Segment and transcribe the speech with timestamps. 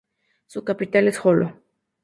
[0.47, 1.59] Su capital es Joló.